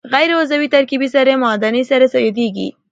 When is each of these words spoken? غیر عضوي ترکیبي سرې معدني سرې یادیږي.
غیر 0.13 0.29
عضوي 0.39 0.67
ترکیبي 0.75 1.07
سرې 1.15 1.33
معدني 1.43 1.83
سرې 1.89 2.07
یادیږي. 2.27 2.67